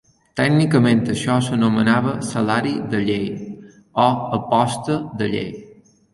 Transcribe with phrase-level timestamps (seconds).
[0.39, 3.29] Tècnicament això s'anomenava "salari de llei"
[4.07, 4.09] o
[4.41, 5.55] "aposta de llei".